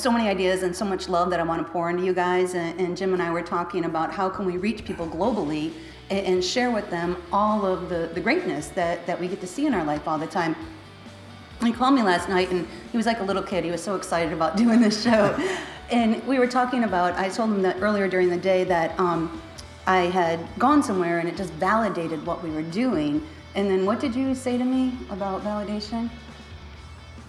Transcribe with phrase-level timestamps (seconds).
[0.00, 2.54] so many ideas and so much love that I want to pour into you guys.
[2.54, 5.72] And, and Jim and I were talking about how can we reach people globally
[6.10, 9.46] and, and share with them all of the, the greatness that, that we get to
[9.46, 10.56] see in our life all the time.
[11.62, 13.64] He called me last night and he was like a little kid.
[13.64, 15.36] He was so excited about doing this show.
[15.90, 19.42] and we were talking about, I told him that earlier during the day that um,
[19.86, 23.26] I had gone somewhere and it just validated what we were doing.
[23.54, 26.08] And then what did you say to me about validation?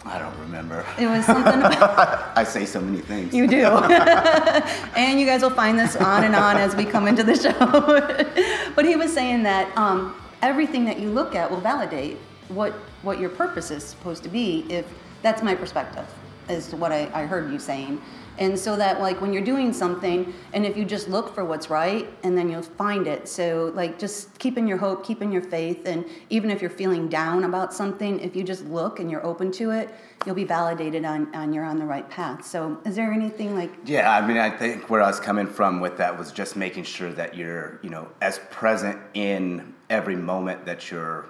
[0.04, 0.84] I don't remember.
[1.00, 2.32] It was something about.
[2.38, 3.34] I say so many things.
[3.34, 3.66] You do.
[4.96, 8.72] and you guys will find this on and on as we come into the show.
[8.76, 12.74] but he was saying that um, everything that you look at will validate what,
[13.04, 14.86] what your purpose is supposed to be if
[15.22, 16.06] that's my perspective,
[16.52, 18.02] is what I, I heard you saying.
[18.38, 21.70] And so that like when you're doing something and if you just look for what's
[21.70, 23.28] right and then you'll find it.
[23.28, 27.44] So like just keeping your hope, keeping your faith and even if you're feeling down
[27.44, 29.90] about something, if you just look and you're open to it,
[30.26, 32.46] you'll be validated on, on you're on the right path.
[32.46, 35.80] So is there anything like Yeah, I mean I think where I was coming from
[35.80, 40.66] with that was just making sure that you're, you know, as present in every moment
[40.66, 41.28] that you're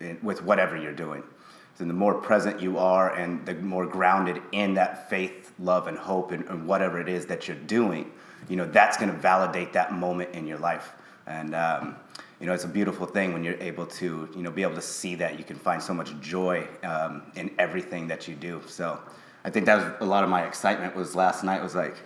[0.00, 1.24] in, with whatever you're doing.
[1.76, 5.98] So the more present you are and the more grounded in that faith, love, and
[5.98, 8.12] hope and, and whatever it is that you're doing,
[8.48, 10.92] you know, that's going to validate that moment in your life.
[11.26, 11.96] And, um,
[12.40, 14.82] you know, it's a beautiful thing when you're able to, you know, be able to
[14.82, 15.38] see that.
[15.38, 18.62] You can find so much joy um, in everything that you do.
[18.66, 19.00] So
[19.44, 21.96] I think that was a lot of my excitement was last night was like,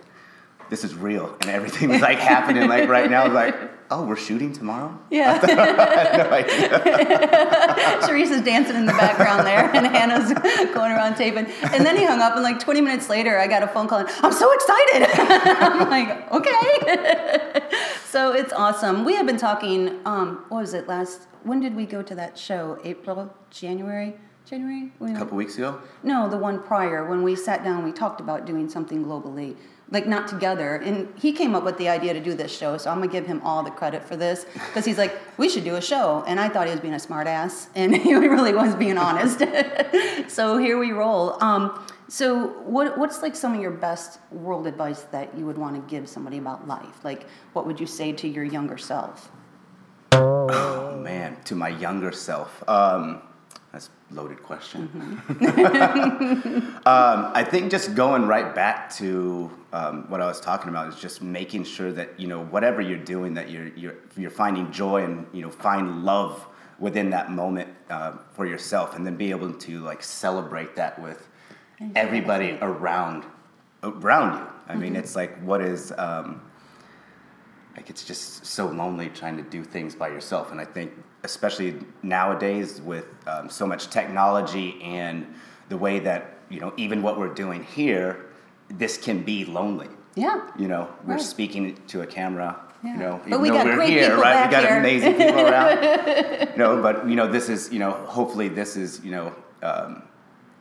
[0.69, 1.35] this is real.
[1.41, 3.27] And everything was like happening like right now.
[3.31, 3.55] like,
[3.91, 4.97] oh, we're shooting tomorrow?
[5.09, 5.39] Yeah.
[5.43, 6.69] I no idea.
[8.07, 10.31] Sharice is dancing in the background there, and Hannah's
[10.73, 11.47] going around taping.
[11.63, 13.99] And then he hung up, and like 20 minutes later, I got a phone call,
[13.99, 15.07] and I'm so excited.
[15.59, 17.61] I'm like, okay.
[18.05, 19.05] so it's awesome.
[19.05, 22.37] We have been talking, um, what was it, last, when did we go to that
[22.37, 22.79] show?
[22.83, 24.15] April, January?
[24.45, 24.91] January?
[25.01, 25.79] A couple weeks ago?
[26.03, 29.55] No, the one prior, when we sat down, we talked about doing something globally
[29.91, 30.75] like not together.
[30.75, 33.25] And he came up with the idea to do this show, so I'm gonna give
[33.25, 36.39] him all the credit for this because he's like, we should do a show, and
[36.39, 39.43] I thought he was being a smartass, and he really was being honest.
[40.27, 41.41] so here we roll.
[41.43, 45.75] Um, so what what's like some of your best world advice that you would want
[45.75, 47.03] to give somebody about life?
[47.03, 49.31] Like, what would you say to your younger self?
[50.55, 52.67] Oh man, to my younger self.
[52.67, 53.21] Um,
[53.71, 54.89] that's loaded question.
[55.27, 56.77] Mm-hmm.
[56.87, 60.99] um, I think just going right back to um, what I was talking about is
[60.99, 65.03] just making sure that you know whatever you're doing that you're you're you're finding joy
[65.03, 66.47] and you know find love
[66.79, 71.27] within that moment uh, for yourself, and then be able to like celebrate that with
[71.95, 73.25] everybody around
[73.83, 74.47] around you.
[74.67, 74.99] I mean, mm-hmm.
[74.99, 76.41] it's like what is um,
[77.79, 80.91] like it's just so lonely trying to do things by yourself, and I think
[81.23, 85.25] especially nowadays with um, so much technology and
[85.69, 88.25] the way that you know even what we're doing here
[88.69, 91.21] this can be lonely yeah you know we're right.
[91.21, 92.93] speaking to a camera yeah.
[92.93, 94.79] you know but we got we're here right we got here.
[94.79, 99.03] amazing people around you no but you know this is you know hopefully this is
[99.03, 100.03] you know um,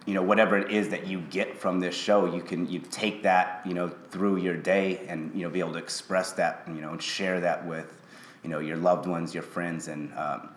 [0.09, 3.23] you know whatever it is that you get from this show you can you take
[3.23, 6.81] that you know through your day and you know be able to express that you
[6.81, 7.99] know and share that with
[8.43, 10.49] you know your loved ones, your friends, and um,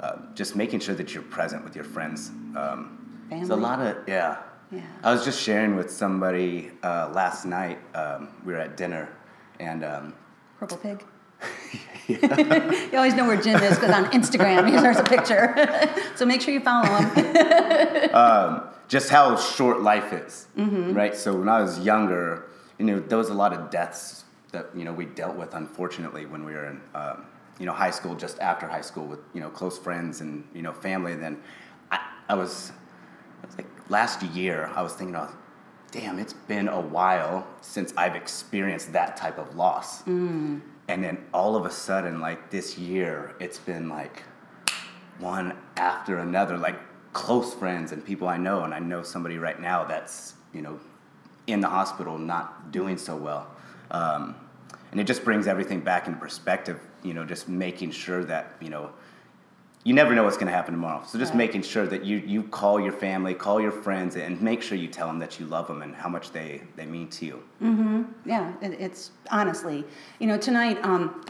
[0.00, 2.30] uh, just making sure that you're present with your friends.
[2.56, 3.50] Um, Family.
[3.50, 4.38] a lot of yeah.
[4.70, 4.80] Yeah.
[5.02, 7.78] I was just sharing with somebody uh, last night.
[7.94, 9.08] Um, we were at dinner,
[9.60, 10.14] and um,
[10.58, 11.04] purple pig.
[12.08, 15.54] you always know where Jim is because on Instagram he shares a picture.
[16.16, 18.14] so make sure you follow him.
[18.14, 20.92] um, just how short life is, mm-hmm.
[20.92, 21.16] right?
[21.16, 22.46] So when I was younger,
[22.78, 26.26] you know, there was a lot of deaths that you know we dealt with unfortunately
[26.26, 27.26] when we were in um,
[27.58, 30.62] you know high school just after high school with you know close friends and you
[30.62, 31.42] know family and then
[31.90, 32.72] I, I was,
[33.44, 35.34] was like last year I was thinking about
[35.90, 40.60] damn it's been a while since I've experienced that type of loss mm.
[40.88, 44.22] And then all of a sudden like this year it's been like
[45.18, 46.78] one after another like
[47.12, 50.80] close friends and people I know and I know somebody right now that's you know
[51.46, 53.48] in the hospital not doing so well
[53.90, 54.34] um,
[54.94, 56.80] and it just brings everything back into perspective.
[57.02, 58.90] You know, just making sure that you know
[59.84, 61.02] you never know what's going to happen tomorrow.
[61.06, 61.38] So just right.
[61.38, 64.88] making sure that you you call your family, call your friends, and make sure you
[64.88, 67.42] tell them that you love them and how much they they mean to you.
[67.62, 68.02] Mm-hmm.
[68.24, 69.84] Yeah, it, it's honestly,
[70.18, 71.24] you know, tonight um,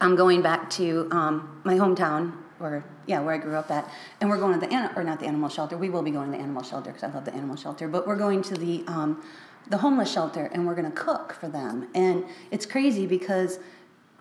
[0.00, 2.32] I'm going back to um, my hometown.
[2.60, 3.88] Or yeah, where I grew up at,
[4.20, 5.76] and we're going to the or not the animal shelter.
[5.76, 7.86] We will be going to the animal shelter because I love the animal shelter.
[7.86, 9.22] But we're going to the um,
[9.68, 11.88] the homeless shelter and we're going to cook for them.
[11.94, 13.58] And it's crazy because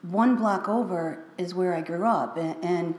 [0.02, 2.38] one block over is where I grew up.
[2.38, 2.96] And, and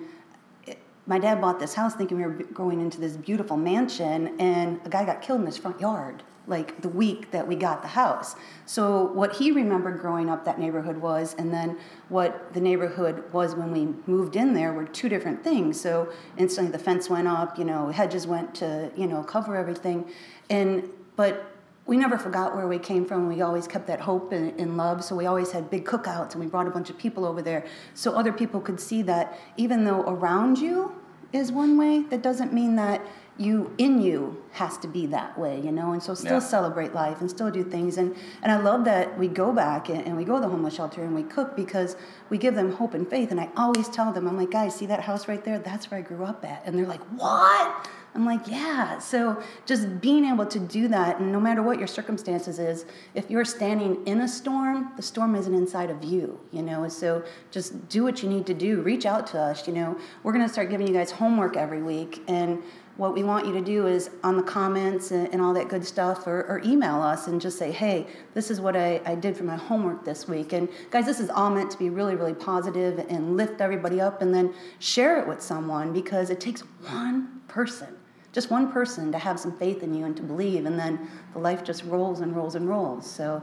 [1.08, 4.88] my dad bought this house thinking we were going into this beautiful mansion, and a
[4.88, 6.22] guy got killed in his front yard.
[6.48, 8.34] like the week that we got the house.
[8.66, 11.78] So what he remembered growing up that neighborhood was, and then
[12.08, 15.80] what the neighborhood was when we moved in there were two different things.
[15.80, 20.10] So instantly the fence went up, you know, hedges went to, you know, cover everything.
[20.48, 21.52] And but
[21.88, 23.28] we never forgot where we came from.
[23.28, 25.02] We always kept that hope and, and, love.
[25.02, 27.64] So we always had big cookouts and we brought a bunch of people over there
[27.94, 30.94] so other people could see that even though around you
[31.32, 33.00] is one way, that doesn't mean that
[33.38, 36.38] you in you has to be that way, you know, and so still yeah.
[36.40, 37.96] celebrate life and still do things.
[37.96, 40.74] And, and I love that we go back and, and, we go to the homeless
[40.74, 41.96] shelter and we cook because
[42.28, 43.30] we give them hope and faith.
[43.30, 45.58] And I always tell them, I'm like, guys, see that house right there?
[45.58, 46.62] That's where I grew up at.
[46.66, 47.88] And they're like, what?
[48.14, 48.98] I'm like, yeah.
[48.98, 52.84] So just being able to do that, and no matter what your circumstances is,
[53.14, 56.88] if you're standing in a storm, the storm isn't inside of you, you know.
[56.88, 58.80] So just do what you need to do.
[58.80, 59.66] Reach out to us.
[59.66, 62.62] You know, we're gonna start giving you guys homework every week, and
[62.98, 65.84] what we want you to do is on the comments and, and all that good
[65.84, 69.36] stuff or, or, email us and just say hey this is what I, I did
[69.36, 70.52] for my homework this week.
[70.52, 74.20] And guys this is all meant to be really really positive and lift everybody up
[74.20, 77.96] and then share it with someone because it takes one person
[78.32, 80.66] just one person to have some faith in you and to believe.
[80.66, 83.10] And then the life just rolls and rolls and rolls.
[83.10, 83.42] So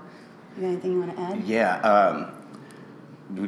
[0.55, 1.43] you got anything you want to add?
[1.43, 2.31] Yeah um,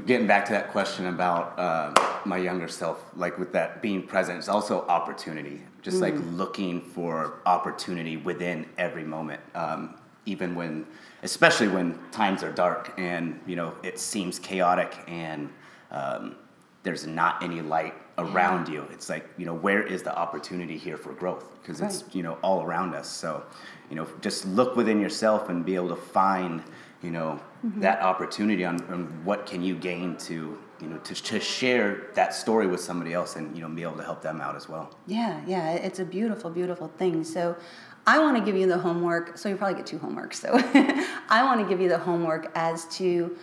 [0.06, 1.94] getting back to that question about uh,
[2.26, 5.62] my younger self, like with that being present, it's also opportunity.
[5.82, 6.02] Just mm.
[6.02, 9.96] like looking for opportunity within every moment, um,
[10.26, 10.86] even when,
[11.24, 15.50] especially when times are dark and you know it seems chaotic and
[15.92, 16.36] um,
[16.84, 18.76] there's not any light around yeah.
[18.76, 18.88] you.
[18.92, 21.46] It's like you know where is the opportunity here for growth?
[21.62, 21.92] Because right.
[21.92, 23.08] it's you know all around us.
[23.08, 23.44] So
[23.90, 26.64] you know just look within yourself and be able to find
[27.02, 27.80] you know mm-hmm.
[27.82, 32.34] that opportunity on, on, what can you gain to you know to, to share that
[32.34, 34.96] story with somebody else and you know be able to help them out as well
[35.06, 37.56] yeah yeah it's a beautiful beautiful thing so
[38.06, 40.50] i want to give you the homework so you probably get two homeworks so
[41.30, 43.38] i want to give you the homework as to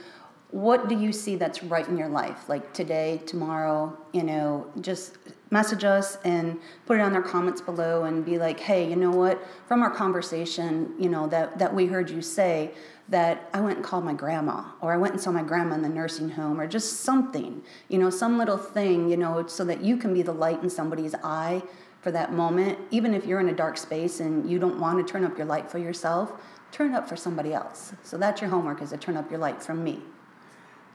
[0.55, 5.19] what do you see that's right in your life like today tomorrow you know just
[5.51, 9.11] message us and put it on their comments below and be like hey you know
[9.11, 12.71] what from our conversation you know that that we heard you say
[13.09, 15.83] that I went and called my grandma, or I went and saw my grandma in
[15.83, 19.83] the nursing home, or just something, you know, some little thing, you know, so that
[19.83, 21.63] you can be the light in somebody's eye
[22.01, 22.79] for that moment.
[22.91, 25.47] Even if you're in a dark space and you don't want to turn up your
[25.47, 26.33] light for yourself,
[26.73, 27.93] turn up for somebody else.
[28.03, 30.01] So that's your homework is to turn up your light from me.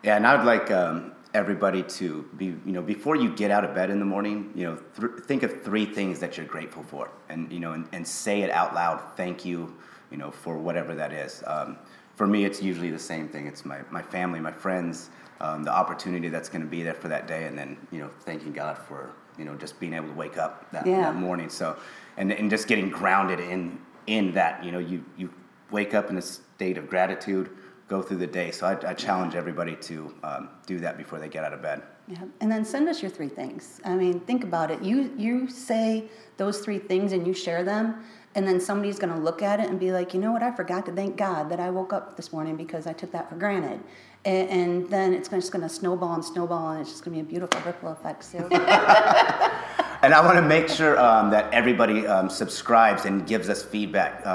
[0.03, 3.63] Yeah, and I would like um, everybody to be, you know, before you get out
[3.65, 6.83] of bed in the morning, you know, th- think of three things that you're grateful
[6.83, 9.01] for, and you know, and, and say it out loud.
[9.15, 9.75] Thank you,
[10.11, 11.43] you know, for whatever that is.
[11.45, 11.77] Um,
[12.15, 13.47] for me, it's usually the same thing.
[13.47, 15.09] It's my, my family, my friends,
[15.39, 18.09] um, the opportunity that's going to be there for that day, and then you know,
[18.21, 21.01] thanking God for you know just being able to wake up that, yeah.
[21.01, 21.49] that morning.
[21.49, 21.77] So,
[22.17, 24.63] and and just getting grounded in in that.
[24.63, 25.33] You know, you you
[25.71, 27.49] wake up in a state of gratitude,
[27.89, 28.51] go through the day.
[28.51, 31.81] So I, I challenge everybody to um, do that before they get out of bed.
[32.07, 33.81] Yeah, and then send us your three things.
[33.83, 34.81] I mean, think about it.
[34.81, 36.05] You you say
[36.37, 38.03] those three things and you share them
[38.35, 40.51] and then somebody's going to look at it and be like, you know what, I
[40.51, 43.35] forgot to thank God that I woke up this morning because I took that for
[43.35, 43.79] granted.
[44.23, 47.23] And, and then it's just going to snowball and snowball, and it's just going to
[47.23, 48.23] be a beautiful ripple effect.
[48.23, 48.37] So.
[48.51, 54.25] and I want to make sure um, that everybody um, subscribes and gives us feedback.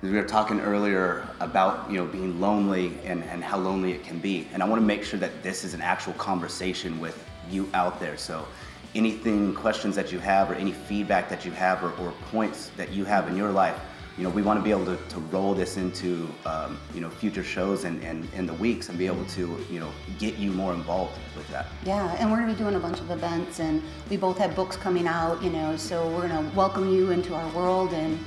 [0.00, 4.20] We were talking earlier about you know being lonely and, and how lonely it can
[4.20, 7.68] be, and I want to make sure that this is an actual conversation with you
[7.74, 8.16] out there.
[8.16, 8.46] So
[8.94, 12.92] anything, questions that you have, or any feedback that you have, or, or points that
[12.92, 13.76] you have in your life,
[14.16, 17.10] you know, we want to be able to, to roll this into, um, you know,
[17.10, 19.90] future shows and, and in the weeks and be able to, you know,
[20.20, 21.66] get you more involved with that.
[21.84, 24.54] Yeah, and we're going to be doing a bunch of events and we both have
[24.54, 28.18] books coming out, you know, so we're going to welcome you into our world and,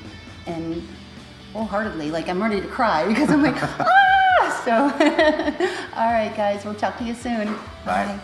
[0.48, 0.82] and
[1.53, 4.62] wholeheartedly, like I'm ready to cry because I'm like, ah!
[4.65, 4.72] So,
[6.00, 7.48] all right, guys, we'll talk to you soon.
[7.86, 8.05] Bye.
[8.05, 8.20] Bye.